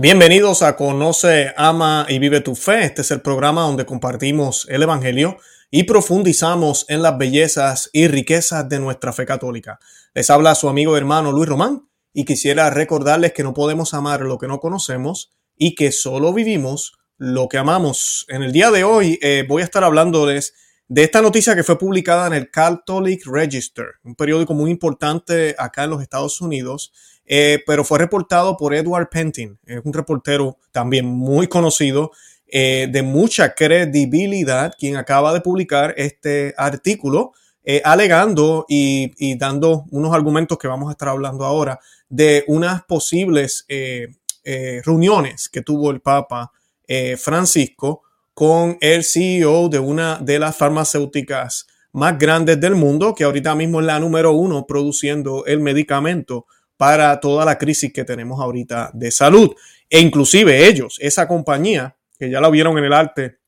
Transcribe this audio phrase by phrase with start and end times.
[0.00, 2.84] Bienvenidos a Conoce, Ama y Vive tu Fe.
[2.84, 5.38] Este es el programa donde compartimos el Evangelio
[5.72, 9.80] y profundizamos en las bellezas y riquezas de nuestra fe católica.
[10.14, 14.38] Les habla su amigo hermano Luis Román y quisiera recordarles que no podemos amar lo
[14.38, 18.24] que no conocemos y que solo vivimos lo que amamos.
[18.28, 20.54] En el día de hoy eh, voy a estar hablándoles
[20.86, 25.82] de esta noticia que fue publicada en el Catholic Register, un periódico muy importante acá
[25.82, 26.92] en los Estados Unidos
[27.30, 32.10] eh, pero fue reportado por Edward Pentin, es un reportero también muy conocido,
[32.46, 37.32] eh, de mucha credibilidad, quien acaba de publicar este artículo
[37.62, 41.78] eh, alegando y, dando unos argumentos que vamos a estar hablando ahora
[42.08, 43.66] de unas posibles
[44.82, 46.50] reuniones que tuvo el Papa
[47.18, 48.00] Francisco
[48.32, 53.80] con el CEO de una de las farmacéuticas más grandes del mundo, que ahorita mismo
[53.80, 56.46] es la número uno produciendo el medicamento
[56.78, 59.54] para toda la crisis que tenemos ahorita de salud.
[59.90, 63.40] E inclusive ellos, esa compañía, que ya la vieron en el arte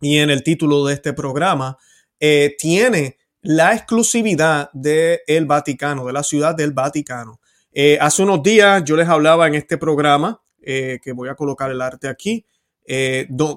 [0.00, 1.78] y en el título de este programa,
[2.20, 7.40] eh, tiene la exclusividad del Vaticano, de la ciudad del Vaticano.
[7.72, 11.70] Eh, hace unos días yo les hablaba en este programa, eh, que voy a colocar
[11.70, 12.44] el arte aquí,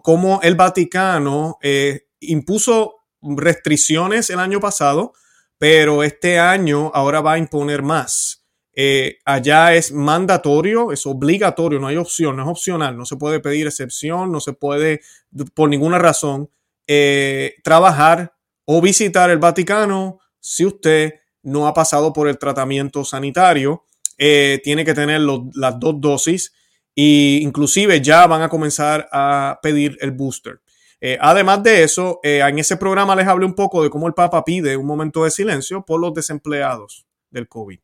[0.02, 1.60] cómo el Vaticano
[2.20, 5.14] impuso restricciones el año pasado,
[5.60, 8.39] pero este año ahora va a imponer más.
[8.74, 13.40] Eh, allá es mandatorio, es obligatorio, no hay opción, no es opcional, no se puede
[13.40, 15.02] pedir excepción, no se puede
[15.54, 16.50] por ninguna razón
[16.88, 18.34] eh, trabajar
[18.66, 23.86] o visitar el Vaticano si usted no ha pasado por el tratamiento sanitario.
[24.18, 26.54] Eh, tiene que tener las dos dosis
[26.96, 30.62] e inclusive ya van a comenzar a pedir el booster.
[31.22, 34.76] además de eso, en ese programa les hablé un poco de cómo el Papa pide
[34.76, 37.80] un momento de silencio por los desempleados del COVID.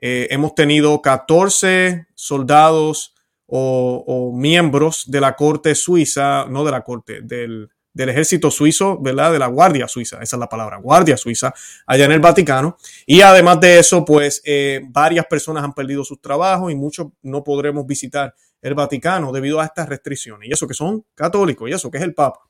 [0.00, 3.14] Eh, hemos tenido 14 soldados
[3.46, 9.32] o, miembros de la corte suiza, no de la corte, del, ejército suizo, ¿verdad?
[9.32, 11.52] De la Guardia Suiza, esa es la palabra, Guardia Suiza,
[11.86, 12.76] allá en el Vaticano.
[13.06, 17.42] Y además de eso, pues eh, varias personas han perdido sus trabajos y muchos no
[17.42, 20.48] podremos visitar el Vaticano debido a estas restricciones.
[20.48, 22.40] Y eso que son católicos, y eso que es el Papa.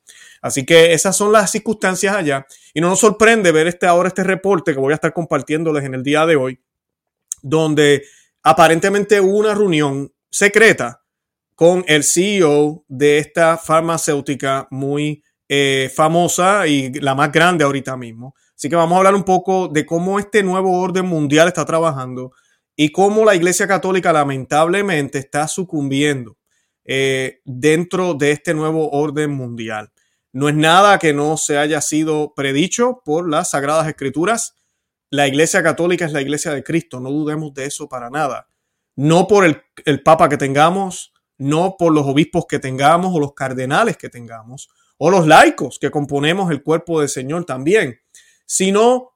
[0.42, 2.46] Así que esas son las circunstancias allá.
[2.74, 5.94] Y no nos sorprende ver este, ahora este reporte que voy a estar compartiéndoles en
[5.94, 6.60] el día de hoy
[7.42, 8.04] donde
[8.42, 11.02] aparentemente hubo una reunión secreta
[11.54, 18.34] con el CEO de esta farmacéutica muy eh, famosa y la más grande ahorita mismo.
[18.54, 22.32] Así que vamos a hablar un poco de cómo este nuevo orden mundial está trabajando
[22.76, 26.36] y cómo la Iglesia Católica lamentablemente está sucumbiendo
[26.84, 29.90] eh, dentro de este nuevo orden mundial.
[30.32, 34.54] No es nada que no se haya sido predicho por las Sagradas Escrituras
[35.10, 38.48] la Iglesia Católica es la Iglesia de Cristo, no dudemos de eso para nada.
[38.96, 43.96] No por el, Papa que tengamos, no por los obispos que tengamos o los cardenales
[43.96, 44.68] que tengamos,
[44.98, 48.00] o los laicos que componemos el cuerpo del Señor también,
[48.44, 49.12] sino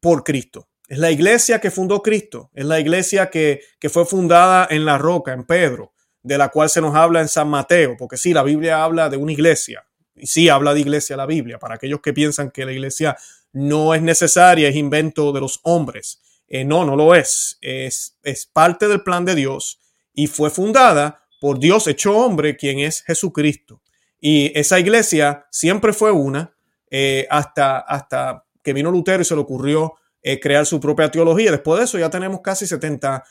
[0.00, 0.68] por Cristo.
[0.86, 4.98] Es la iglesia que fundó Cristo, es la iglesia que, que, fue fundada en la
[4.98, 8.42] roca, en Pedro, de la cual se nos habla en San Mateo, porque sí, la
[8.42, 12.12] Biblia habla de una iglesia, y sí habla de iglesia la Biblia, para aquellos que
[12.12, 13.16] piensan que la iglesia
[13.54, 16.20] no es necesaria, es invento de los hombres.
[16.48, 17.56] Eh, no, no lo es.
[17.62, 18.18] es.
[18.22, 19.80] Es parte del plan de Dios
[20.12, 23.80] y fue fundada por Dios hecho hombre, quien es Jesucristo.
[24.20, 26.54] Y esa iglesia siempre fue una
[26.90, 31.50] eh, hasta, hasta que vino Lutero y se le ocurrió eh, crear su propia teología.
[31.50, 33.24] Después de eso ya tenemos casi 70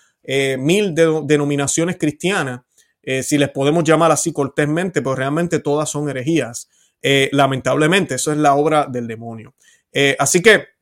[0.57, 2.61] mil denominaciones cristianas,
[3.23, 6.69] si les podemos llamar así cortésmente, pero realmente todas son herejías.
[7.33, 9.53] lamentablemente, eso es la obra del demonio.
[9.93, 10.73] Eh, así que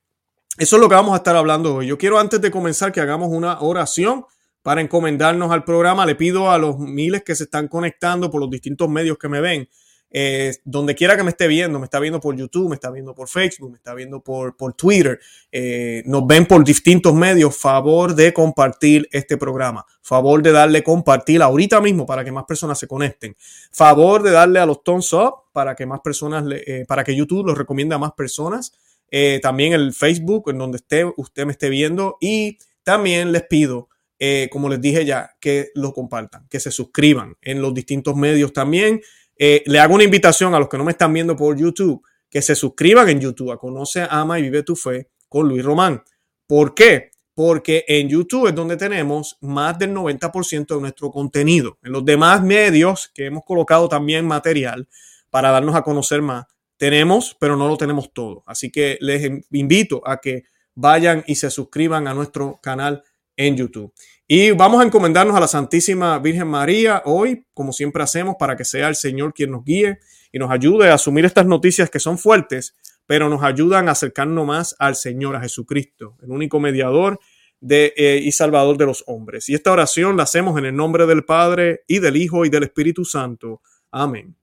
[0.57, 1.87] eso es lo que vamos a estar hablando hoy.
[1.87, 4.25] Yo quiero antes de comenzar que hagamos una oración
[4.61, 6.05] para encomendarnos al programa.
[6.05, 9.41] Le pido a los miles que se están conectando por los distintos medios que me
[9.41, 9.67] ven,
[10.13, 13.15] eh, donde quiera que me esté viendo, me está viendo por YouTube, me está viendo
[13.15, 15.19] por Facebook, me está viendo por, por Twitter,
[15.51, 21.41] eh, nos ven por distintos medios, favor de compartir este programa, favor de darle compartir
[21.41, 23.37] ahorita mismo para que más personas se conecten,
[23.71, 26.43] favor de darle a los thumbs up para que más personas,
[26.87, 28.73] para que YouTube los recomiende a más personas.
[29.11, 32.17] Eh, también el Facebook, en donde esté, usted me esté viendo.
[32.21, 37.35] Y también les pido, eh, como les dije ya, que lo compartan, que se suscriban
[37.41, 39.01] en los distintos medios también.
[39.37, 42.41] Eh, le hago una invitación a los que no me están viendo por YouTube, que
[42.41, 46.03] se suscriban en YouTube a Conoce, Ama y Vive tu Fe con Luis Román.
[46.47, 47.11] ¿Por qué?
[47.33, 51.77] Porque en YouTube es donde tenemos más del 90% de nuestro contenido.
[51.83, 54.87] En los demás medios que hemos colocado también material
[55.29, 56.45] para darnos a conocer más,
[56.81, 58.43] tenemos, pero no lo tenemos todo.
[58.47, 63.03] Así que les invito a que vayan y se suscriban a nuestro canal
[63.37, 63.93] en YouTube.
[64.27, 68.65] Y vamos a encomendarnos a la Santísima Virgen María hoy, como siempre hacemos, para que
[68.65, 69.99] sea el Señor quien nos guíe
[70.31, 72.73] y nos ayude a asumir estas noticias que son fuertes,
[73.05, 77.19] pero nos ayudan a acercarnos más al Señor, a Jesucristo, el único mediador
[77.59, 79.49] de, eh, y salvador de los hombres.
[79.49, 82.63] Y esta oración la hacemos en el nombre del Padre y del Hijo y del
[82.63, 83.61] Espíritu Santo.
[83.91, 84.35] Amén.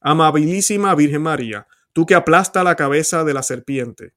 [0.00, 4.12] Amabilísima Virgen María, tú que aplasta la cabeza de la serpiente,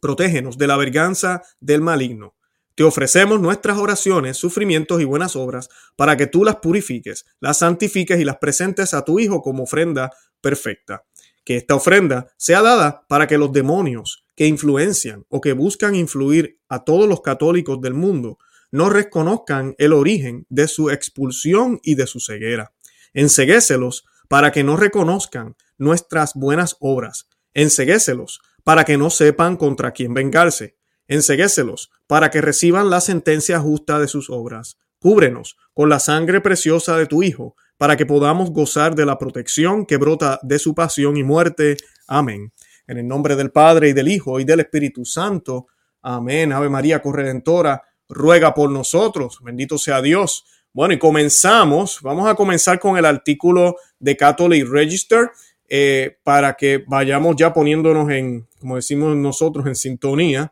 [0.00, 2.34] protégenos de la verganza del maligno
[2.78, 8.20] te ofrecemos nuestras oraciones, sufrimientos y buenas obras para que tú las purifiques, las santifiques
[8.20, 11.02] y las presentes a tu Hijo como ofrenda perfecta.
[11.44, 16.60] Que esta ofrenda sea dada para que los demonios que influencian o que buscan influir
[16.68, 18.38] a todos los católicos del mundo
[18.70, 22.70] no reconozcan el origen de su expulsión y de su ceguera.
[23.12, 27.28] Enseguéselos para que no reconozcan nuestras buenas obras.
[27.54, 30.78] Enseguéselos para que no sepan contra quién vengarse
[31.08, 34.78] enseguéselos para que reciban la sentencia justa de sus obras.
[35.00, 39.86] Cúbrenos con la sangre preciosa de tu Hijo, para que podamos gozar de la protección
[39.86, 41.76] que brota de su pasión y muerte.
[42.06, 42.52] Amén.
[42.86, 45.68] En el nombre del Padre y del Hijo y del Espíritu Santo.
[46.02, 46.52] Amén.
[46.52, 49.38] Ave María Corredentora, ruega por nosotros.
[49.42, 50.44] Bendito sea Dios.
[50.72, 52.00] Bueno, y comenzamos.
[52.02, 55.30] Vamos a comenzar con el artículo de Catholic Register
[55.70, 60.50] eh, para que vayamos ya poniéndonos en, como decimos nosotros, en sintonía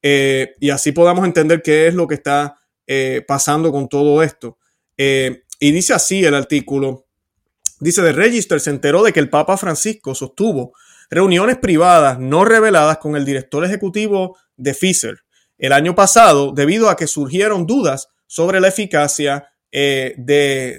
[0.00, 4.56] eh, y así podamos entender qué es lo que está eh, pasando con todo esto.
[4.96, 7.04] Y dice así el artículo,
[7.80, 10.72] dice, The Register se enteró de que el Papa Francisco sostuvo
[11.10, 15.18] reuniones privadas no reveladas con el director ejecutivo de Pfizer
[15.58, 20.78] el año pasado debido a que surgieron dudas sobre la eficacia de,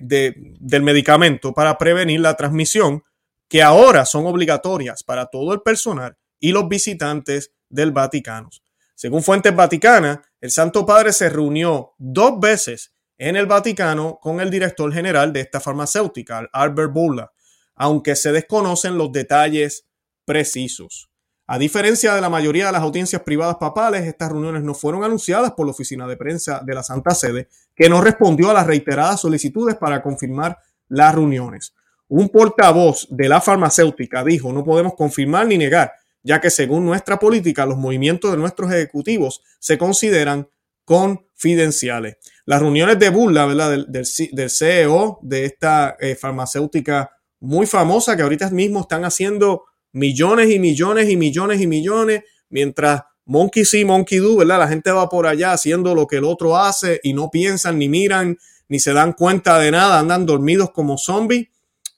[0.59, 3.03] del medicamento para prevenir la transmisión
[3.47, 8.49] que ahora son obligatorias para todo el personal y los visitantes del Vaticano.
[8.95, 14.49] Según fuentes vaticanas, el Santo Padre se reunió dos veces en el Vaticano con el
[14.49, 17.31] director general de esta farmacéutica, Albert Bourla,
[17.75, 19.85] aunque se desconocen los detalles
[20.25, 21.09] precisos.
[21.47, 25.51] A diferencia de la mayoría de las audiencias privadas papales, estas reuniones no fueron anunciadas
[25.51, 29.21] por la oficina de prensa de la Santa Sede, que no respondió a las reiteradas
[29.21, 30.57] solicitudes para confirmar
[30.87, 31.75] las reuniones.
[32.07, 35.91] Un portavoz de la farmacéutica dijo, no podemos confirmar ni negar
[36.25, 40.49] ya que según nuestra política los movimientos de nuestros ejecutivos se consideran
[40.83, 42.17] confidenciales.
[42.45, 43.85] Las reuniones de burla ¿verdad?
[43.87, 50.57] Del, CEO de esta eh, farmacéutica muy famosa que ahorita mismo están haciendo millones y
[50.57, 54.59] millones y millones y millones, mientras monkey see, monkey do, ¿verdad?
[54.59, 57.87] La gente va por allá haciendo lo que el otro hace y no piensan ni
[57.87, 58.35] miran
[58.67, 61.49] ni se dan cuenta de nada, andan dormidos como zombies.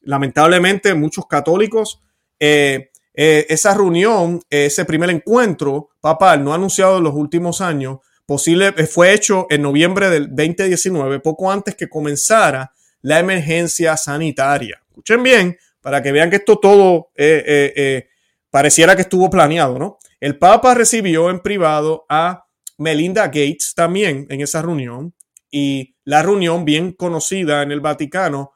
[0.08, 2.02] Lamentablemente muchos católicos
[2.40, 8.74] eh, eh, esa reunión, ese primer encuentro papal no anunciado en los últimos años, posible,
[8.78, 12.72] eh, fue hecho en noviembre del 2019, poco antes que comenzara
[13.02, 14.82] la emergencia sanitaria.
[14.88, 18.08] Escuchen bien, para que vean que esto todo eh,
[18.50, 19.98] pareciera que estuvo planeado, ¿no?
[20.20, 22.46] El Papa recibió en privado a
[22.78, 25.14] Melinda Gates también en esa reunión
[25.52, 28.54] y la reunión bien conocida en el Vaticano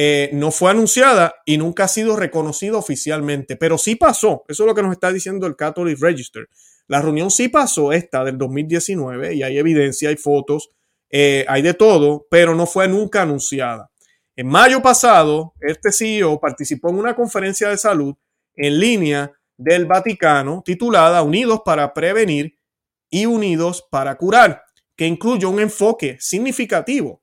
[0.00, 4.44] eh, no fue anunciada y nunca ha sido reconocida oficialmente, pero sí pasó.
[4.46, 6.48] Eso es lo que nos está diciendo el Catholic Register.
[6.86, 10.70] La reunión sí pasó, esta del 2019, y hay evidencia, hay fotos,
[11.10, 13.90] eh, hay de todo, pero no fue nunca anunciada.
[14.36, 18.14] En mayo pasado, este CEO participó en una conferencia de salud
[18.54, 22.56] en línea del Vaticano titulada Unidos para Prevenir
[23.10, 24.62] y Unidos para Curar,
[24.94, 27.20] que incluye un enfoque significativo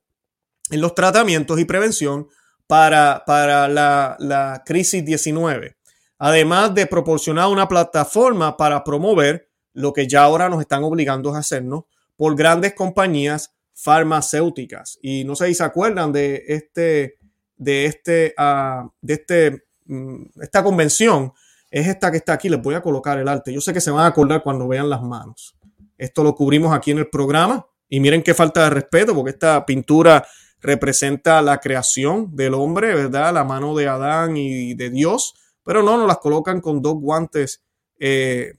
[0.70, 2.28] en los tratamientos y prevención
[2.66, 5.76] para, para la, la crisis 19,
[6.18, 11.38] además de proporcionar una plataforma para promover lo que ya ahora nos están obligando a
[11.38, 11.84] hacernos
[12.16, 14.98] por grandes compañías farmacéuticas.
[15.02, 17.18] Y no sé si se acuerdan de este,
[17.56, 21.32] de este, uh, de este, um, esta convención.
[21.70, 22.48] Es esta que está aquí.
[22.48, 23.52] Les voy a colocar el arte.
[23.52, 25.56] Yo sé que se van a acordar cuando vean las manos.
[25.98, 27.66] Esto lo cubrimos aquí en el programa.
[27.88, 30.26] Y miren qué falta de respeto, porque esta pintura
[30.60, 33.32] representa la creación del hombre, ¿verdad?
[33.32, 37.62] La mano de Adán y de Dios, pero no, nos las colocan con dos guantes
[37.98, 38.54] eh,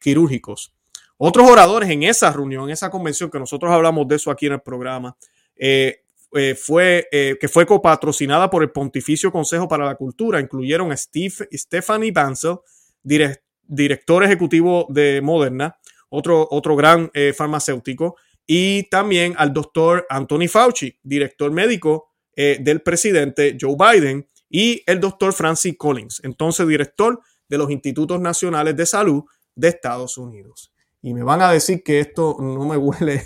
[0.00, 0.74] quirúrgicos.
[1.16, 4.54] Otros oradores en esa reunión, en esa convención, que nosotros hablamos de eso aquí en
[4.54, 5.16] el programa,
[5.56, 10.96] eh, eh, fue, que fue copatrocinada por el Pontificio Consejo para la Cultura, incluyeron a
[10.96, 12.58] Steve, Stephanie Bansel,
[13.02, 15.76] director ejecutivo de Moderna,
[16.08, 18.16] otro, otro gran farmacéutico,
[18.52, 24.98] y también al doctor Anthony Fauci, director médico eh, del presidente Joe Biden, y el
[24.98, 29.22] doctor Francis Collins, entonces director de los Institutos Nacionales de Salud
[29.54, 30.72] de Estados Unidos.
[31.00, 33.24] y me van a decir que esto no me huele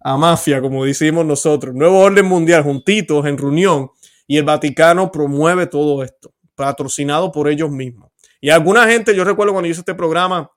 [0.00, 1.72] a, mafia, como decimos nosotros.
[1.72, 3.90] Nuevo orden mundial, juntitos en reunión,
[4.26, 8.10] y el Vaticano promueve todo esto, patrocinado por ellos mismos.
[8.40, 10.50] Y alguna gente, yo recuerdo cuando hice este programa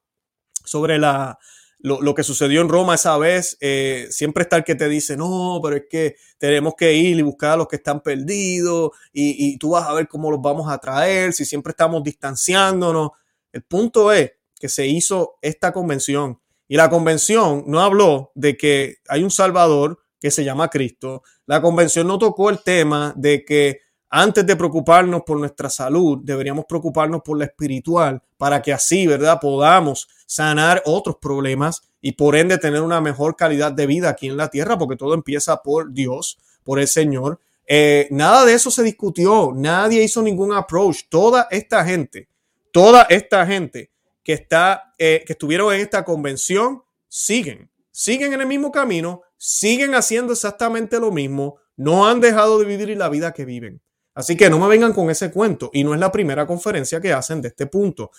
[0.65, 1.37] sobre la,
[1.79, 5.59] lo, que sucedió en Roma esa vez, eh, siempre está el que te dice, no,
[5.63, 9.57] pero es que tenemos que ir y buscar a los que están perdidos y, y
[9.57, 13.11] tú vas a ver cómo los vamos a traer, si siempre estamos distanciándonos.
[13.51, 18.97] El punto es que se hizo esta convención y la convención no habló de que
[19.07, 21.23] hay un Salvador que se llama Cristo.
[21.47, 26.65] La convención no tocó el tema de que antes de preocuparnos por nuestra salud, deberíamos
[26.65, 32.57] preocuparnos por la espiritual para que así, ¿verdad?, podamos sanar otros problemas y por ende
[32.57, 36.39] tener una mejor calidad de vida aquí en la tierra, porque todo empieza por Dios,
[36.63, 37.39] por el Señor.
[37.67, 41.03] Eh, nada de eso se discutió, nadie hizo ningún approach.
[41.09, 42.27] Toda esta gente,
[42.71, 43.91] toda esta gente
[44.23, 49.93] que, está, eh, que estuvieron en esta convención siguen, siguen en el mismo camino, siguen
[49.93, 53.81] haciendo exactamente lo mismo, no han dejado de vivir la vida que viven.
[54.13, 57.13] Así que no me vengan con ese cuento y no es la primera conferencia que
[57.13, 58.11] hacen de este punto.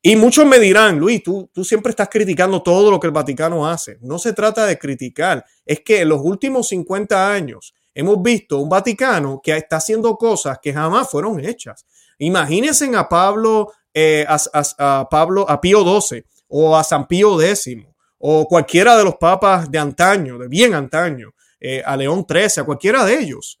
[0.00, 3.68] Y muchos me dirán, Luis, tú, tú siempre estás criticando todo lo que el Vaticano
[3.68, 3.98] hace.
[4.00, 8.68] No se trata de criticar, es que en los últimos 50 años hemos visto un
[8.68, 11.86] Vaticano que está haciendo cosas que jamás fueron hechas.
[12.18, 17.76] Imagínense a Pablo eh, a, Pablo, a Pío XII o a San Pío X
[18.18, 22.64] o cualquiera de los papas de antaño, de bien antaño, eh, a León XIII, a
[22.64, 23.60] cualquiera de ellos,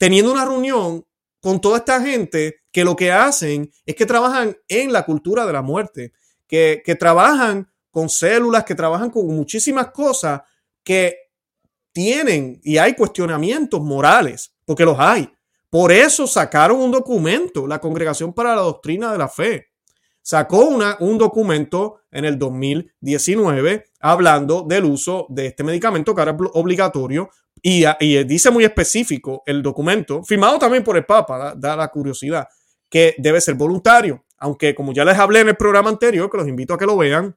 [0.00, 1.04] teniendo una reunión
[1.42, 5.52] con toda esta gente que lo que hacen es que trabajan en la cultura de
[5.52, 6.14] la muerte,
[6.46, 10.40] que, que trabajan con células, que trabajan con muchísimas cosas
[10.82, 11.18] que
[11.92, 15.30] tienen y hay cuestionamientos morales, porque los hay.
[15.68, 19.66] Por eso sacaron un documento, la Congregación para la Doctrina de la Fe.
[20.22, 26.32] Sacó una, un documento en el 2019 hablando del uso de este medicamento que ahora
[26.40, 27.28] es obligatorio
[27.62, 32.46] y, dice muy específico el documento, firmado también por el Papa, da, la curiosidad,
[32.88, 34.24] que debe ser voluntario.
[34.38, 36.96] Aunque como ya les hablé en el programa anterior, que los invito a que lo
[36.96, 37.36] vean,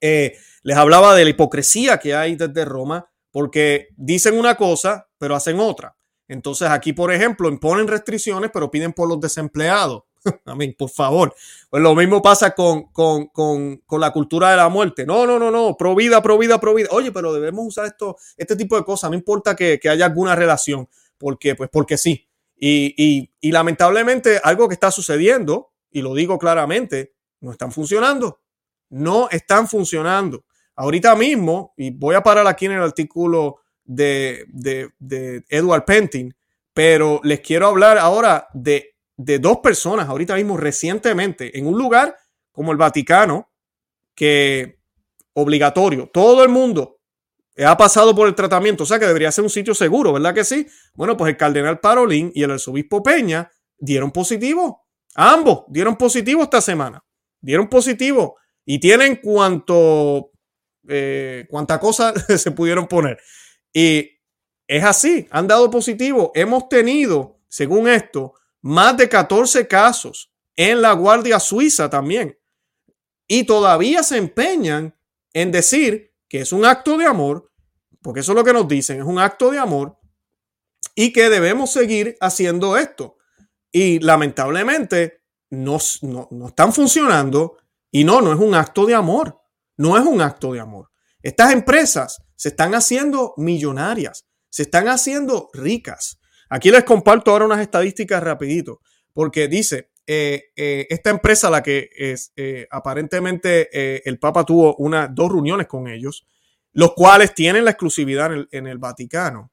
[0.00, 5.34] eh, les hablaba de la hipocresía que hay desde Roma, porque dicen una cosa, pero
[5.34, 5.96] hacen otra.
[6.28, 10.04] Entonces aquí, por ejemplo, imponen restricciones, pero piden por los desempleados.
[10.46, 11.34] A mí, por favor.
[11.70, 15.04] Pues lo mismo pasa con, con, con, con, la cultura de la muerte.
[15.06, 15.76] No, no, no, no.
[15.76, 16.88] Pro vida, pro vida, pro vida.
[16.92, 19.10] Oye, pero debemos usar esto, este tipo de cosas.
[19.10, 20.88] No importa que, que haya alguna relación.
[21.18, 22.28] porque Pues porque sí.
[22.64, 28.40] Y, y, lamentablemente algo que está sucediendo, y lo digo claramente, no están funcionando.
[28.88, 30.44] No están funcionando.
[30.76, 36.34] Ahorita mismo, y voy a parar aquí en el artículo de, de, Edward Pentin,
[36.72, 38.91] pero les quiero hablar ahora de,
[39.24, 42.16] de dos personas, ahorita mismo recientemente, en un lugar
[42.50, 43.50] como el Vaticano,
[44.14, 44.78] que
[45.34, 46.98] obligatorio, todo el mundo
[47.64, 50.44] ha pasado por el tratamiento, o sea que debería ser un sitio seguro, ¿verdad que
[50.44, 50.66] sí?
[50.94, 56.60] Bueno, pues el cardenal Parolín y el arzobispo Peña dieron positivo, ambos dieron positivo esta
[56.60, 57.02] semana,
[57.40, 60.30] dieron positivo y tienen cuanto,
[60.88, 63.18] eh, cuánta cosa se pudieron poner.
[63.72, 64.10] Y
[64.66, 66.32] es así, han dado positivo.
[66.34, 72.38] Hemos tenido, según esto, más de 14 casos en la Guardia Suiza también.
[73.26, 74.96] Y todavía se empeñan
[75.32, 77.50] en decir que es un acto de amor,
[78.00, 79.98] porque eso es lo que nos dicen, es un acto de amor,
[80.94, 83.16] y que debemos seguir haciendo esto.
[83.70, 87.58] Y lamentablemente no, no, no están funcionando
[87.90, 89.40] y no, no es un acto de amor,
[89.76, 90.90] no es un acto de amor.
[91.22, 96.18] Estas empresas se están haciendo millonarias, se están haciendo ricas.
[96.54, 98.82] Aquí les comparto ahora unas estadísticas rapidito,
[99.14, 105.08] porque dice, eh, eh, esta empresa, la que es, eh, aparentemente el Papa tuvo una,
[105.08, 106.26] dos reuniones con ellos,
[106.72, 109.50] los cuales tienen la exclusividad en el, Vaticano.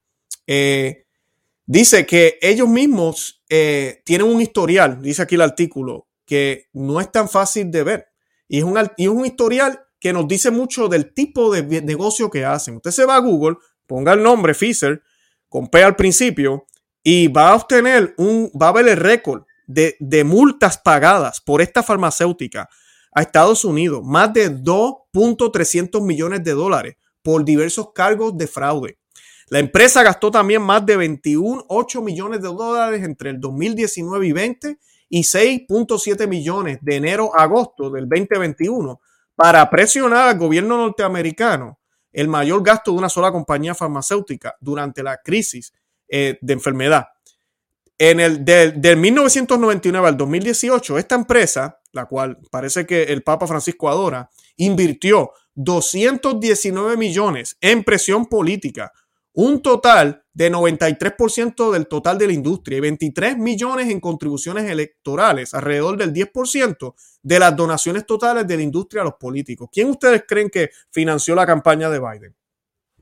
[1.65, 7.29] dice que ellos mismos tienen un historial, dice aquí el artículo, que no es tan
[7.29, 8.07] fácil de ver.
[8.49, 12.29] Y es un, y es un historial que nos dice mucho del tipo de negocio
[12.29, 12.75] que hacen.
[12.75, 13.55] Usted se va a Google,
[13.87, 15.01] ponga el nombre Pfizer,
[15.47, 16.67] con P al principio,
[17.03, 21.61] y va a obtener un, va a ver el récord de, de multas pagadas por
[21.61, 22.69] esta farmacéutica
[23.11, 28.97] a Estados Unidos, más de 2.300 millones de dólares por diversos cargos de fraude.
[29.49, 34.79] La empresa gastó también más de 21.8 millones de dólares entre el 2019 y 20
[35.09, 39.01] y 6.7 millones de enero a agosto del 2021
[39.35, 41.79] para presionar al gobierno norteamericano
[42.11, 45.73] el mayor gasto de una sola compañía farmacéutica durante la crisis
[46.09, 47.07] eh, de enfermedad.
[47.97, 53.89] En el del, 1999 al 2018, esta empresa la cual parece que el Papa Francisco
[53.89, 58.91] adora, invirtió 219 millones en presión política,
[59.33, 65.53] un total de 93% del total de la industria y 23 millones en contribuciones electorales,
[65.53, 69.69] alrededor del 10% de las donaciones totales de la industria a los políticos.
[69.71, 72.35] ¿Quién ustedes creen que financió la campaña de Biden?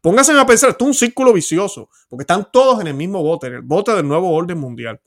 [0.02, 3.48] Pónganse a pensar, esto es un círculo vicioso, porque están todos en el mismo bote,
[3.48, 5.02] en el bote del nuevo orden mundial.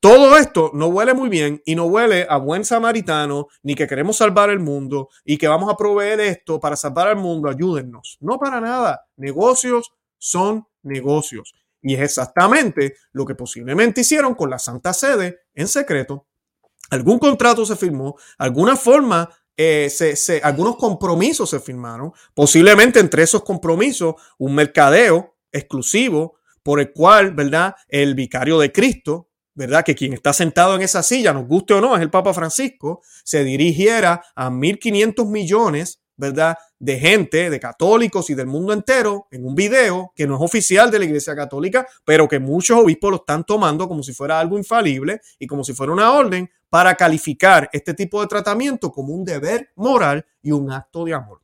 [0.00, 4.18] Todo esto no huele muy bien y no huele a buen samaritano, ni que queremos
[4.18, 8.18] salvar el mundo y que vamos a proveer esto para salvar al mundo, ayúdennos.
[8.20, 9.06] No para nada.
[9.16, 11.54] Negocios son negocios.
[11.82, 16.26] Y es exactamente lo que posiblemente hicieron con la Santa Sede en secreto.
[16.90, 22.12] Algún contrato se firmó, alguna forma, eh, se, algunos compromisos se firmaron.
[22.34, 27.74] Posiblemente entre esos compromisos, un mercadeo exclusivo por el cual, ¿verdad?
[27.88, 29.84] El vicario de Cristo, ¿verdad?
[29.84, 33.02] Que quien está sentado en esa silla, nos guste o no, es el Papa Francisco,
[33.24, 36.56] se dirigiera a 1.500 millones, ¿verdad?
[36.78, 40.90] De gente, de católicos y del mundo entero, en un video que no es oficial
[40.90, 44.58] de la Iglesia Católica, pero que muchos obispos lo están tomando como si fuera algo
[44.58, 49.24] infalible y como si fuera una orden para calificar este tipo de tratamiento como un
[49.24, 51.40] deber moral y un acto de amor.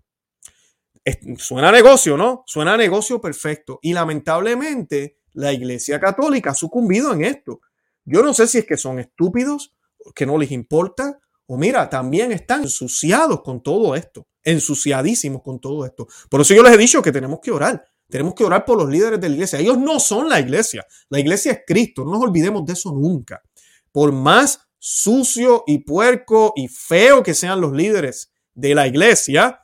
[1.39, 2.45] Suena a negocio, ¿no?
[2.47, 3.79] Suena negocio perfecto.
[3.83, 7.61] Y lamentablemente la Iglesia Católica ha sucumbido en esto.
[8.05, 9.75] Yo no sé si es que son estúpidos,
[10.15, 15.85] que no les importa, o mira, también están ensuciados con todo esto, ensuciadísimos con todo
[15.85, 16.07] esto.
[16.29, 17.85] Por eso yo les he dicho que tenemos que orar.
[18.09, 19.59] Tenemos que orar por los líderes de la iglesia.
[19.59, 20.87] Ellos no son la iglesia.
[21.09, 22.05] La iglesia es Cristo.
[22.05, 23.43] No nos olvidemos de eso nunca.
[23.91, 29.61] Por más sucio y puerco y feo que sean los líderes de la iglesia,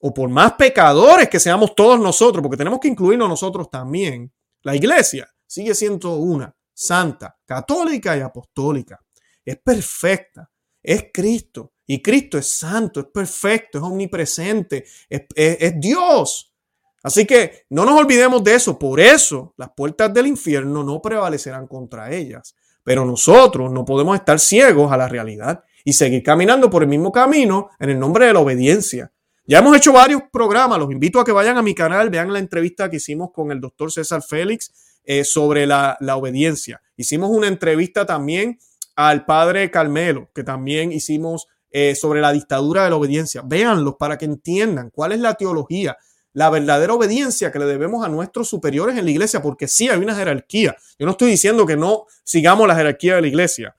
[0.00, 4.74] o por más pecadores que seamos todos nosotros, porque tenemos que incluirnos nosotros también, la
[4.74, 8.98] iglesia sigue siendo una santa, católica y apostólica.
[9.44, 10.50] Es perfecta,
[10.82, 11.74] es Cristo.
[11.92, 16.54] Y Cristo es santo, es perfecto, es omnipresente, es, Dios.
[17.02, 18.78] Así que no nos olvidemos de eso.
[18.78, 22.54] Por eso las puertas del infierno no prevalecerán contra ellas.
[22.84, 27.10] Pero nosotros no podemos estar ciegos a la realidad y seguir caminando por el mismo
[27.10, 29.10] camino en el nombre de la obediencia.
[29.44, 32.38] Ya hemos hecho varios programas, los invito a que vayan a mi canal, vean la
[32.38, 36.82] entrevista que hicimos con el doctor César Félix eh, sobre la, obediencia.
[36.96, 38.60] Hicimos una entrevista también
[38.94, 43.42] al padre Carmelo, que también hicimos eh, sobre la dictadura de la obediencia.
[43.44, 45.96] Véanlos para que entiendan cuál es la teología,
[46.32, 49.98] la verdadera obediencia que le debemos a nuestros superiores en la iglesia, porque sí hay
[49.98, 50.76] una jerarquía.
[50.98, 53.76] Yo no estoy diciendo que no sigamos la jerarquía de la iglesia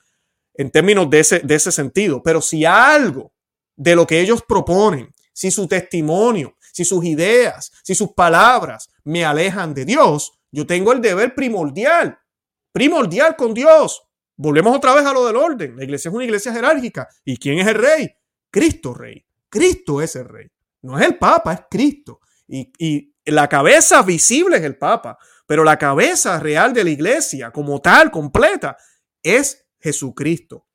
[0.53, 3.31] en términos de ese, de ese sentido, pero si algo
[3.75, 9.25] de lo que ellos proponen, si su testimonio, si sus ideas, si sus palabras me
[9.25, 12.17] alejan de Dios, yo tengo el deber primordial,
[12.71, 14.03] primordial con Dios.
[14.43, 15.77] Volvemos otra vez a lo del orden.
[15.77, 17.07] La iglesia es una iglesia jerárquica.
[17.23, 18.11] ¿Y quién es el rey?
[18.49, 19.23] Cristo rey.
[19.47, 20.47] Cristo es el rey.
[20.81, 22.21] No es el Papa, es Cristo.
[22.47, 27.51] Y, y la cabeza visible es el Papa, pero la cabeza real de la iglesia
[27.51, 28.75] como tal, completa,
[29.21, 30.65] es Jesucristo.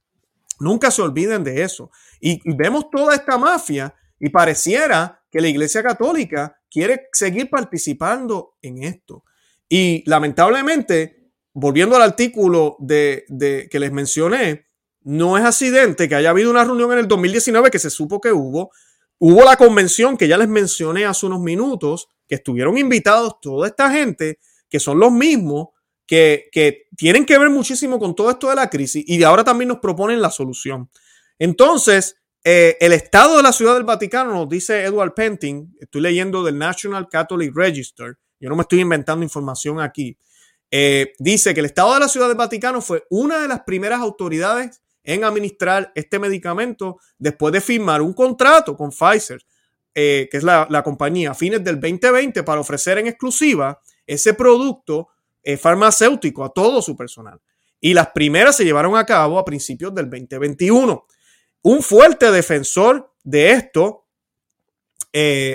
[0.61, 1.91] Nunca se olviden de eso.
[2.21, 8.59] Y, y vemos toda esta mafia y pareciera que la iglesia católica quiere seguir participando
[8.63, 9.25] en esto.
[9.69, 11.16] Y lamentablemente,
[11.59, 13.25] volviendo al artículo de,
[13.71, 14.67] que les mencioné,
[15.01, 18.31] no es accidente que haya habido una reunión en el 2019 que se supo que
[18.31, 18.73] hubo.
[19.19, 23.91] Hubo la convención que ya les mencioné hace unos minutos, que estuvieron invitados toda esta
[23.91, 24.39] gente,
[24.69, 25.69] que son los mismos,
[26.07, 29.43] que, que tienen que ver muchísimo con todo esto de la crisis y de ahora
[29.43, 30.91] también nos proponen la solución.
[31.39, 36.45] Entonces, eh, el Estado de la Ciudad del Vaticano, nos dice Edward Penting, estoy leyendo
[36.45, 40.19] del National Catholic Register, yo no me estoy inventando información aquí,
[40.71, 44.01] eh, dice que el Estado de la Ciudad del Vaticano fue una de las primeras
[44.01, 49.41] autoridades en administrar este medicamento después de firmar un contrato con Pfizer,
[49.95, 55.09] eh, que es la, compañía, a fines del 2020 para ofrecer en exclusiva ese producto
[55.43, 57.41] eh, farmacéutico a todo su personal.
[57.81, 61.07] Y las primeras se llevaron a cabo a principios del 2021.
[61.63, 64.03] Un fuerte defensor de esto,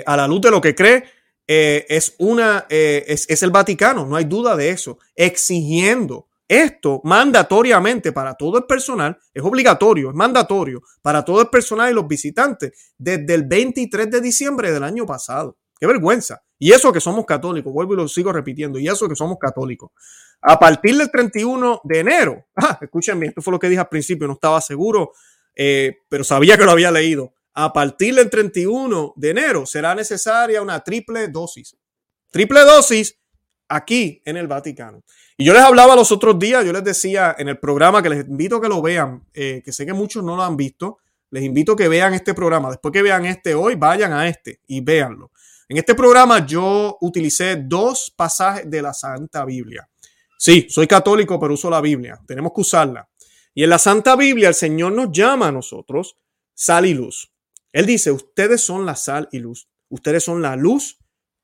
[0.06, 1.04] a la luz de lo que cree
[1.46, 8.12] eh, es, una, eh, es, el Vaticano, no hay duda de eso, exigiendo esto mandatoriamente
[8.12, 12.92] para todo el personal, es obligatorio, es mandatorio para todo el personal y los visitantes
[12.98, 15.56] desde el 23 de diciembre del año pasado.
[15.80, 16.42] Qué vergüenza.
[16.58, 19.90] Y eso que somos católicos, vuelvo y lo sigo repitiendo, y eso que somos católicos.
[20.42, 24.26] A partir del 31 de enero, ah, escúchenme, esto fue lo que dije al principio,
[24.26, 25.12] no estaba seguro,
[25.56, 30.62] eh, pero sabía que lo había leído a partir del 31 de enero será necesaria
[30.62, 31.76] una triple dosis.
[32.30, 33.18] Triple dosis
[33.68, 35.02] aquí en el Vaticano.
[35.36, 38.26] Y yo les hablaba los otros días, yo les decía en el programa que les
[38.26, 40.98] invito a que lo vean, eh, que sé que muchos no lo han visto,
[41.30, 42.70] les invito a que vean este programa.
[42.70, 45.30] Después que vean este hoy, vayan a este y véanlo.
[45.68, 49.88] En este programa yo utilicé dos pasajes de la Santa Biblia.
[50.36, 52.20] Sí, soy católico, pero uso la Biblia.
[52.26, 53.08] Tenemos que usarla.
[53.54, 56.16] Y en la Santa Biblia el Señor nos llama a nosotros
[56.52, 57.31] sal y luz.
[57.72, 59.68] Él dice, ustedes son la sal y luz.
[59.88, 60.98] Ustedes son la luz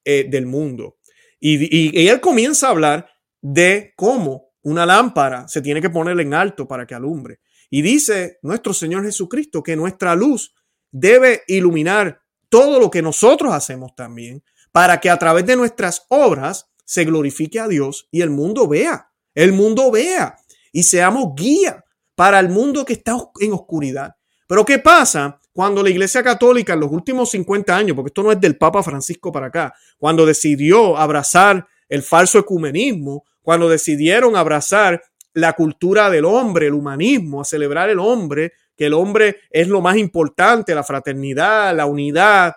[0.05, 0.99] eh, del mundo.
[1.41, 3.09] Y, él comienza a hablar
[3.41, 7.41] de cómo una lámpara se tiene que poner en alto para que alumbre.
[7.71, 10.55] Y dice nuestro Señor Jesucristo que nuestra luz
[10.91, 16.71] debe iluminar todo lo que nosotros hacemos también, para que a través de nuestras obras
[16.85, 20.37] se glorifique a Dios y el mundo vea, el mundo vea
[20.73, 24.17] y seamos guía para el mundo que está en oscuridad.
[24.47, 28.31] Pero ¿qué pasa cuando la Iglesia Católica en los últimos 50 años, porque esto no
[28.31, 35.03] es del Papa Francisco para acá, cuando decidió abrazar el falso ecumenismo, cuando decidieron abrazar
[35.33, 39.81] la cultura del hombre, el humanismo, a celebrar el hombre, que el hombre es lo
[39.81, 42.55] más importante, la fraternidad, la unidad,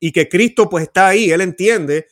[0.00, 2.06] y que Cristo pues está ahí, él entiende.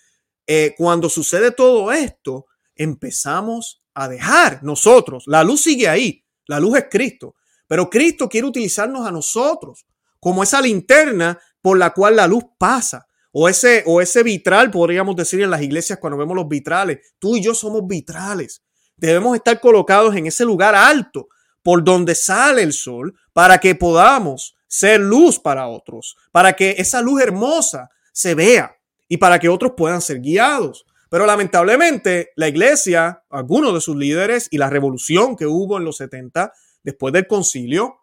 [0.46, 6.76] Eh, cuando sucede todo esto, empezamos a dejar nosotros, la luz sigue ahí, la luz
[6.76, 7.34] es Cristo,
[7.66, 9.86] pero Cristo quiere utilizarnos a nosotros
[10.22, 13.08] como esa linterna por la cual la luz pasa.
[13.32, 17.14] O ese, o ese vitral, podríamos decir en las iglesias cuando vemos los vitrales.
[17.18, 18.62] Tú y yo somos vitrales.
[18.96, 21.26] Debemos estar colocados en ese lugar alto
[21.64, 27.02] por donde sale el sol para que podamos ser luz para otros, para que esa
[27.02, 28.76] luz hermosa se vea
[29.08, 30.86] y para que otros puedan ser guiados.
[31.10, 35.96] Pero lamentablemente la iglesia, algunos de sus líderes y la revolución que hubo en los
[35.96, 36.52] 70
[36.84, 37.96] después del concilio,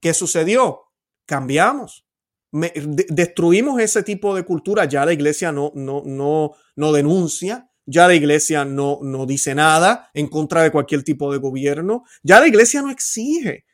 [0.00, 0.83] ¿qué sucedió?
[1.26, 2.04] Cambiamos.
[2.52, 4.84] destruimos ese tipo de cultura.
[4.84, 10.10] Ya la iglesia no, no, no, no denuncia, ya la iglesia no, no dice nada
[10.14, 12.04] en contra de cualquier tipo de gobierno.
[12.22, 13.64] Ya la iglesia no exige.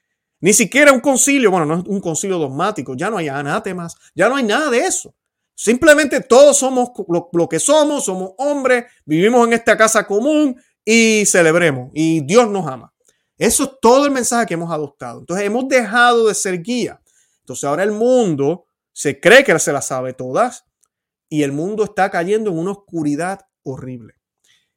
[0.41, 4.29] Ni siquiera un concilio, bueno, no es un concilio dogmático, ya no hay anátemas, ya
[4.29, 5.15] no hay nada de eso.
[5.55, 11.91] Simplemente todos somos lo, que somos, somos hombres, vivimos en esta casa común y celebremos.
[11.93, 12.95] Y Dios nos ama.
[13.37, 15.21] Eso es todo el mensaje que hemos adoptado.
[15.21, 16.99] Entonces hemos dejado de ser guía.
[17.51, 20.67] Entonces ahora el mundo se cree que se las sabe todas
[21.29, 24.15] y el mundo está cayendo en una oscuridad horrible.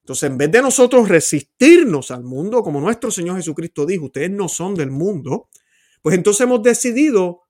[0.01, 4.49] Entonces, en vez de nosotros resistirnos al mundo, como nuestro Señor Jesucristo dijo, ustedes no
[4.49, 5.49] son del mundo,
[6.01, 7.41] pues entonces hemos decidido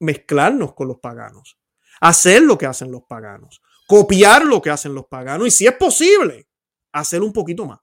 [0.00, 1.56] mezclarnos con los paganos,
[2.00, 5.74] hacer lo que hacen los paganos, copiar lo que hacen los paganos y si es
[5.74, 6.48] posible,
[6.90, 7.78] hacer un poquito más.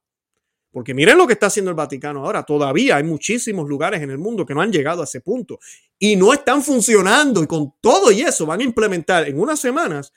[0.75, 2.43] Porque miren lo que está haciendo el Vaticano ahora.
[2.43, 5.57] Todavía hay muchísimos lugares en el mundo que no han llegado a ese punto
[5.97, 7.41] y no están funcionando.
[7.41, 10.11] Y con todo y eso van a implementar en unas semanas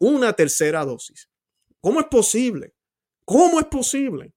[0.00, 1.30] una tercera dosis.
[1.80, 2.74] ¿Cómo es posible?
[3.24, 4.34] ¿Cómo es posible?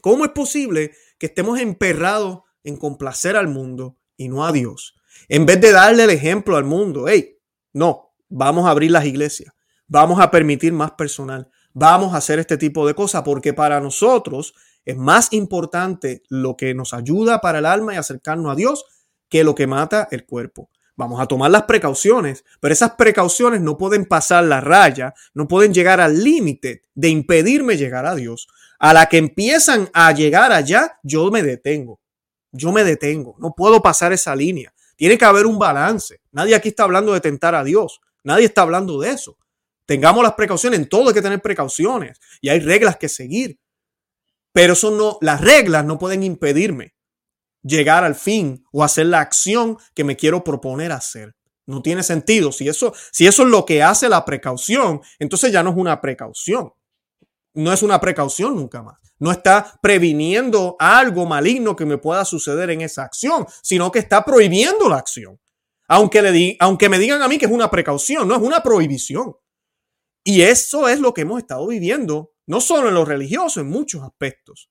[0.00, 4.94] ¿Cómo es posible que estemos emperrados en complacer al mundo y no a Dios?
[5.28, 7.36] En vez de darle el ejemplo al mundo, hey,
[7.74, 9.52] no, vamos a abrir las iglesias,
[9.86, 14.54] vamos a permitir más personal, vamos a hacer este tipo de cosas porque para nosotros
[14.84, 18.84] es más importante lo que nos ayuda para el alma y acercarnos a Dios
[19.28, 20.70] que lo que mata el cuerpo.
[20.96, 25.74] Vamos a tomar las precauciones, pero esas precauciones no pueden pasar la raya, no pueden
[25.74, 28.46] llegar al límite de impedirme llegar a Dios.
[28.78, 32.00] A la que empiezan a llegar allá, yo me detengo.
[32.52, 33.34] Yo me detengo.
[33.40, 34.72] No puedo pasar esa línea.
[34.94, 36.20] Tiene que haber un balance.
[36.30, 38.00] Nadie aquí está hablando de tentar a Dios.
[38.22, 39.36] Nadie está hablando de eso.
[39.86, 40.80] Tengamos las precauciones.
[40.80, 43.58] En todo hay que tener precauciones y hay reglas que seguir.
[44.52, 46.94] Pero eso no, las reglas no pueden impedirme
[47.62, 51.34] llegar al fin o hacer la acción que me quiero proponer hacer.
[51.66, 52.52] No tiene sentido.
[52.52, 56.00] Si eso, si eso es lo que hace la precaución, entonces ya no es una
[56.00, 56.72] precaución.
[57.54, 58.98] No es una precaución nunca más.
[59.18, 64.24] No está previniendo algo maligno que me pueda suceder en esa acción, sino que está
[64.24, 65.40] prohibiendo la acción.
[65.88, 69.34] Aunque, le aunque me digan a mí que es una precaución, no es una prohibición.
[70.24, 74.02] Y eso es lo que hemos estado viviendo, no solo en lo religioso, en muchos
[74.02, 74.70] aspectos.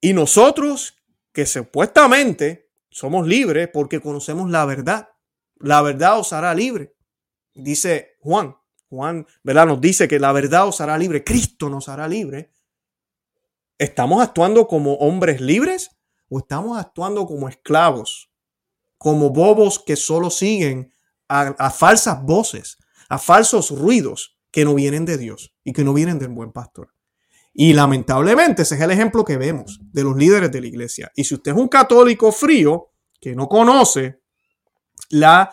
[0.00, 0.94] Y nosotros
[1.32, 5.10] que supuestamente somos libres porque conocemos la verdad.
[5.56, 6.96] La verdad os hará libre.
[7.54, 8.56] Dice Juan.
[8.88, 9.66] Juan, ¿verdad?
[9.66, 11.22] Nos dice que la verdad os hará libre.
[11.22, 12.52] Cristo nos hará libre.
[13.78, 15.90] ¿Estamos actuando como hombres libres
[16.28, 18.32] o estamos actuando como esclavos?
[18.98, 20.92] Como bobos que solo siguen
[21.28, 22.78] a, a falsas voces,
[23.10, 26.94] a falsos ruidos que no vienen de Dios y que no vienen del buen pastor.
[27.52, 31.10] Y lamentablemente ese es el ejemplo que vemos de los líderes de la iglesia.
[31.14, 34.20] Y si usted es un católico frío que no conoce
[35.10, 35.50] la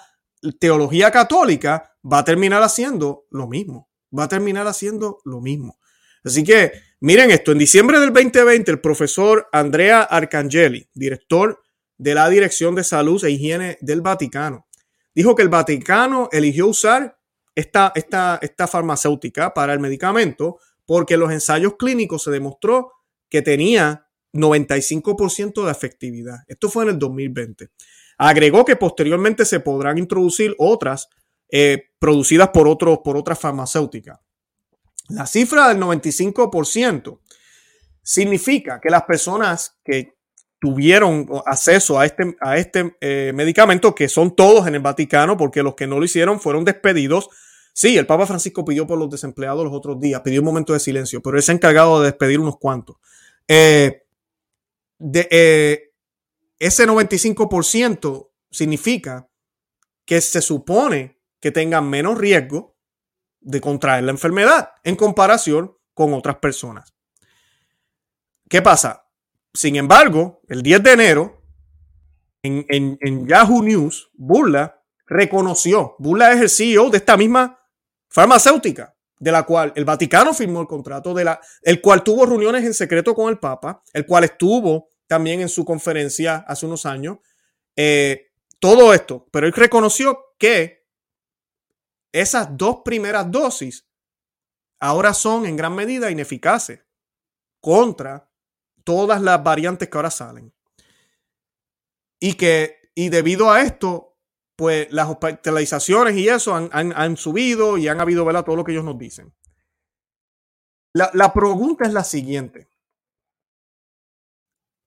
[0.59, 3.89] teología católica, va a terminar haciendo lo mismo.
[4.17, 5.79] va a terminar haciendo lo mismo.
[6.23, 11.61] Así que miren esto, en diciembre del 2020 el profesor Andrea Arcangeli, director
[11.97, 14.65] de la Dirección de Salud e Higiene del Vaticano,
[15.13, 17.17] dijo que el Vaticano eligió usar
[17.57, 22.93] esta, esta, esta farmacéutica para el medicamento porque los ensayos clínicos se demostró
[23.29, 26.37] que tenía 95% de efectividad.
[26.47, 27.69] Esto fue en el 2020.
[28.19, 31.09] Agregó que posteriormente se podrán introducir otras
[31.49, 34.19] eh, producidas por, otros, por otras farmacéuticas.
[35.09, 37.19] La cifra del 95%
[38.03, 40.15] significa que las personas que
[40.59, 45.63] tuvieron acceso a este, a este eh, medicamento, que son todos en el Vaticano, porque
[45.63, 47.29] los que no lo hicieron fueron despedidos.
[47.77, 50.79] Sí, el Papa Francisco pidió por los desempleados los otros días, pidió un momento de
[50.79, 52.97] silencio, pero él se ha encargado de despedir unos cuantos.
[53.47, 54.03] Eh,
[55.13, 55.91] eh,
[56.57, 59.29] ese 95% significa
[60.05, 62.75] que se supone que tengan menos riesgo
[63.41, 66.95] de contraer la enfermedad en comparación con otras personas.
[68.49, 69.07] ¿Qué pasa?
[69.53, 71.43] Sin embargo, el 10 de enero,
[72.41, 77.56] en, Yahoo News, Burla reconoció, Burla es el CEO de esta misma
[78.09, 82.63] farmacéutica, de la cual el Vaticano firmó el contrato, de la, el cual tuvo reuniones
[82.63, 87.17] en secreto con el Papa, el cual estuvo también en su conferencia hace unos años.
[87.75, 90.85] Eh, todo esto, pero él reconoció que
[92.11, 93.87] esas dos primeras dosis
[94.79, 96.81] ahora son en gran medida ineficaces
[97.59, 98.29] contra
[98.83, 100.53] todas las variantes que ahora salen.
[102.19, 104.06] Y que, y debido a esto,
[104.57, 108.43] pues las hospitalizaciones y eso han, subido y han habido, ¿verdad?
[108.43, 109.33] Todo lo que ellos nos dicen.
[110.93, 112.67] La, la pregunta es la siguiente.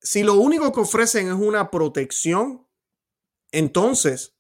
[0.03, 2.67] Si lo único que ofrecen es una protección,
[3.53, 4.37] entonces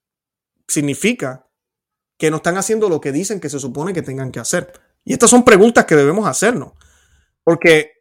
[0.68, 1.48] significa
[2.18, 4.72] que no están haciendo lo que dicen que se supone que tengan que hacer.
[5.04, 6.72] Y estas son preguntas que debemos hacernos.
[7.44, 8.00] Porque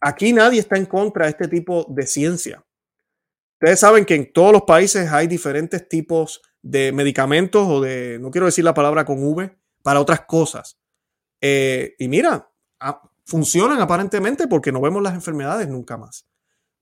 [0.00, 2.64] Aquí nadie está en contra de este tipo de ciencia.
[3.60, 8.30] Ustedes saben que en todos los países hay diferentes tipos de medicamentos o de, no
[8.30, 10.78] quiero decir la palabra con V, para otras cosas.
[11.40, 16.26] Eh, y mira, ah, funcionan aparentemente porque no vemos las enfermedades nunca más.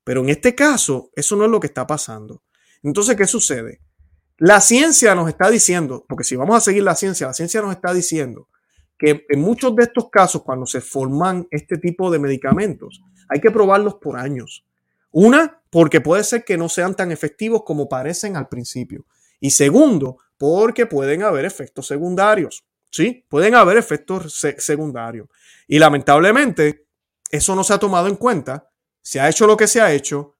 [0.03, 2.43] Pero en este caso, eso no es lo que está pasando.
[2.81, 3.81] Entonces, ¿qué sucede?
[4.37, 7.71] La ciencia nos está diciendo, porque si vamos a seguir la ciencia, la ciencia nos
[7.71, 8.47] está diciendo
[8.97, 13.51] que en muchos de estos casos, cuando se forman este tipo de medicamentos, hay que
[13.51, 14.65] probarlos por años.
[15.11, 19.05] Una, porque puede ser que no sean tan efectivos como parecen al principio.
[19.39, 22.65] Y segundo, porque pueden haber efectos secundarios.
[22.89, 25.27] Sí, pueden haber efectos secundarios.
[25.67, 26.87] Y lamentablemente,
[27.29, 28.71] eso no se ha tomado en cuenta.
[29.01, 30.35] Se ha hecho lo que se ha hecho.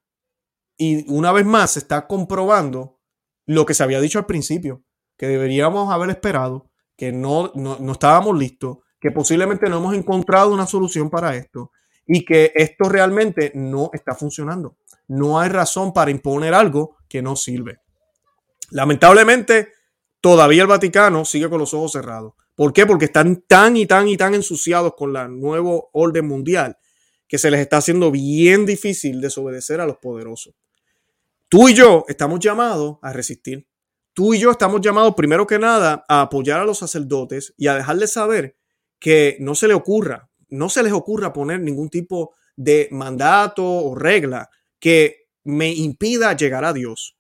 [0.77, 2.99] Y una vez más se está comprobando
[3.45, 4.83] lo que se había dicho al principio,
[5.17, 10.65] que deberíamos haber esperado que no, no, estábamos listos, que posiblemente no hemos encontrado una
[10.65, 11.71] solución para esto
[12.05, 14.77] y que esto realmente no está funcionando.
[15.07, 17.79] No hay razón para imponer algo que no sirve.
[18.71, 19.73] Lamentablemente,
[20.21, 22.33] todavía el Vaticano sigue con los ojos cerrados.
[22.55, 22.85] ¿Por qué?
[22.85, 26.77] Porque están tan y tan y tan ensuciados con la nuevo orden mundial
[27.27, 30.55] que se les está haciendo bien difícil desobedecer a los poderosos.
[31.49, 33.67] Tú y yo estamos llamados a resistir
[34.17, 37.75] tú y yo estamos llamados primero que nada a apoyar a los sacerdotes y a
[37.75, 38.57] dejarles saber
[38.97, 43.93] que no se les ocurra, no se les ocurra poner ningún tipo de mandato o
[43.93, 44.49] regla
[44.79, 47.15] que me impida llegar a Dios.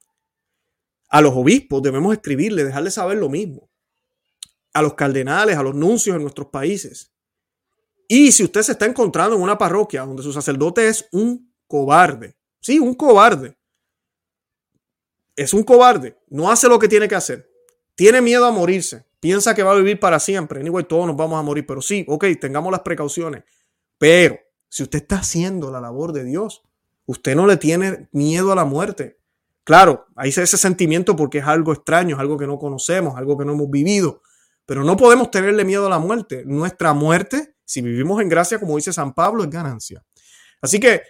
[1.09, 3.69] A los obispos debemos escribirle, dejarles saber lo mismo.
[4.73, 7.11] A los cardenales, a los nuncios en nuestros países.
[8.07, 12.37] Y si usted se está encontrando en una parroquia donde su sacerdote es un cobarde,
[12.61, 13.57] sí, un cobarde,
[15.35, 17.49] es un cobarde, no hace lo que tiene que hacer,
[17.95, 20.61] tiene miedo a morirse, piensa que va a vivir para siempre.
[20.61, 23.43] Anyway, todos nos vamos a morir, pero sí, ok, tengamos las precauciones.
[23.97, 24.39] Pero
[24.69, 26.63] si usted está haciendo la labor de Dios,
[27.05, 29.19] usted no le tiene miedo a la muerte.
[29.67, 33.43] Claro, hay ese sentimiento porque es algo extraño, es algo que no conocemos, algo que
[33.43, 34.21] no hemos vivido,
[34.65, 36.43] pero no podemos tenerle miedo a la muerte.
[36.45, 40.05] Nuestra muerte, si vivimos en gracia, como dice San Pablo, es ganancia.
[40.61, 41.01] Así que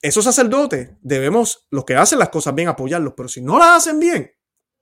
[0.00, 3.98] esos sacerdotes debemos, los que hacen las cosas bien, apoyarlos, pero si no las hacen
[3.98, 4.30] bien,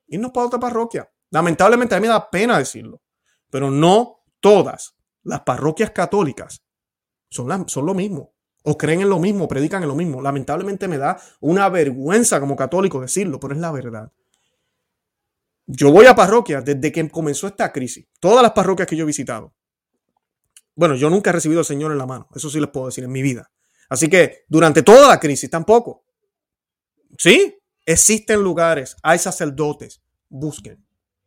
[0.09, 1.11] irnos para otra parroquia.
[1.31, 3.01] Lamentablemente a mí me da pena decirlo,
[3.49, 6.63] pero no todas las parroquias católicas
[7.31, 10.21] son, son lo mismo, o creen en lo mismo, predican en lo mismo.
[10.21, 14.13] Lamentablemente me da una vergüenza como católico decirlo, pero es la verdad.
[15.67, 19.07] Yo voy a parroquias desde que comenzó esta crisis, todas las parroquias que yo he
[19.07, 19.55] visitado.
[20.75, 23.05] Bueno, yo nunca he recibido al Señor en la mano, eso sí les puedo decir
[23.05, 23.51] en mi vida.
[23.89, 26.05] Así que durante toda la crisis tampoco.
[27.19, 30.01] Sí, existen lugares, hay sacerdotes.
[30.29, 30.85] Busquen,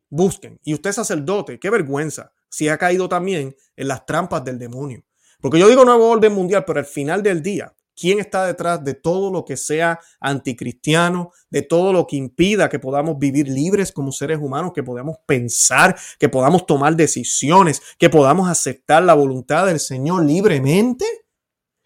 [0.10, 0.60] busquen.
[0.64, 2.32] Y usted sacerdote, qué vergüenza.
[2.50, 5.04] si ha caído también en las trampas del demonio.
[5.44, 8.94] Porque yo digo nuevo orden mundial, pero al final del día, ¿quién está detrás de
[8.94, 14.14] todo lo que sea anticristiano, de todo lo que impida que podamos vivir libres como
[14.14, 19.82] seres humanos, que podamos pensar, que podamos tomar decisiones, que podamos aceptar la voluntad del
[19.82, 21.06] Señor libremente?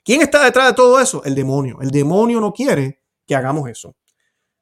[0.06, 1.24] ¿Quién está detrás de todo eso?
[1.24, 1.80] El demonio.
[1.82, 3.96] El demonio no quiere que hagamos eso.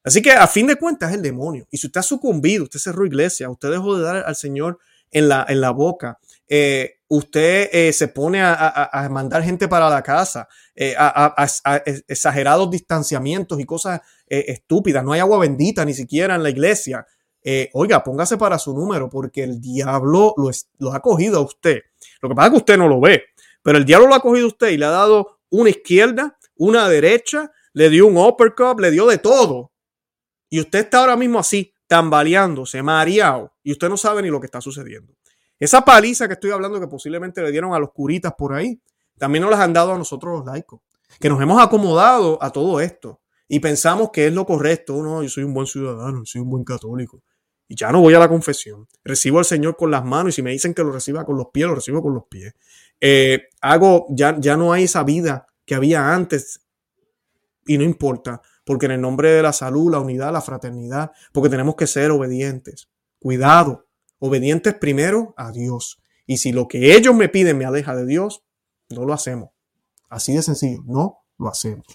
[0.05, 1.67] Así que a fin de cuentas es el demonio.
[1.69, 4.79] Y si usted ha sucumbido, usted cerró iglesia, usted dejó de dar al Señor
[5.11, 10.01] en la, en la boca, eh, usted eh, se pone a, mandar gente para la
[10.01, 11.33] casa, eh, a,
[12.07, 15.03] exagerados distanciamientos y cosas estúpidas.
[15.03, 17.05] No hay agua bendita ni siquiera en la iglesia.
[17.73, 21.81] oiga, póngase para su número porque el diablo lo, lo, ha cogido a usted.
[22.21, 23.23] Lo que pasa es que usted no lo ve,
[23.61, 26.89] pero el diablo lo ha cogido a usted y le ha dado una izquierda, una
[26.89, 29.71] derecha, le dio un uppercut, le dio de todo.
[30.49, 34.45] Y usted está ahora mismo así, tambaleándose, mareado, y usted no sabe ni lo que
[34.45, 35.13] está sucediendo.
[35.59, 38.79] Esa paliza que estoy hablando que posiblemente le dieron a los curitas por ahí,
[39.17, 40.81] también nos las han dado a nosotros los laicos,
[41.19, 45.01] que nos hemos acomodado a todo esto y pensamos que es lo correcto.
[45.01, 47.21] No, yo soy un buen ciudadano, soy un buen católico.
[47.67, 48.87] Y ya no voy a la confesión.
[49.03, 51.47] Recibo al Señor con las manos y si me dicen que lo reciba con los
[51.47, 52.53] pies, lo recibo con los pies.
[53.01, 56.61] Eh, hago, ya, ya no hay esa vida que había antes
[57.65, 61.49] y no importa, porque en el nombre de la salud, la unidad, la fraternidad, porque
[61.49, 62.87] tenemos que ser obedientes.
[63.19, 63.84] Cuidado,
[64.19, 65.99] obedientes primero a Dios.
[66.25, 68.43] Y si lo que ellos me piden me aleja de Dios,
[68.89, 69.49] no lo hacemos.
[70.09, 71.85] Así de sencillo, no lo hacemos.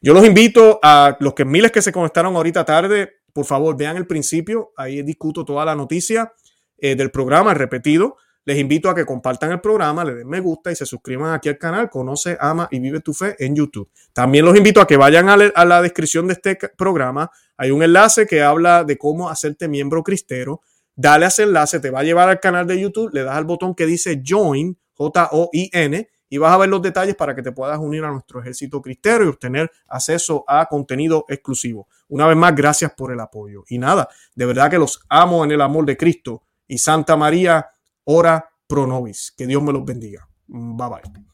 [0.00, 3.96] Yo los invito a los que miles que se conectaron ahorita tarde, por favor, vean
[3.96, 6.32] el principio, ahí discuto toda la noticia
[6.78, 8.16] eh, del programa repetido.
[8.44, 11.50] Les invito a que compartan el programa, le den me gusta y se suscriban aquí
[11.50, 13.90] al canal Conoce, Ama y Vive tu Fe en YouTube.
[14.12, 17.30] También los invito a que vayan a, a la descripción de este programa.
[17.58, 20.62] Hay un enlace que habla de cómo hacerte miembro cristero
[21.00, 23.44] dale a ese enlace, te va a llevar al canal de YouTube, le das al
[23.44, 27.78] botón que dice Join, J-O-I-N, y vas a ver los detalles para que te puedas
[27.78, 31.88] unir a nuestro ejército cristero y obtener acceso a contenido exclusivo.
[32.08, 33.64] Una vez más, gracias por el apoyo.
[33.68, 36.44] Y nada, de verdad que los amo en el amor de Cristo.
[36.68, 37.70] Y Santa María,
[38.04, 39.34] ora pro nobis.
[39.36, 40.28] Que Dios me los bendiga.
[40.46, 41.29] Bye bye.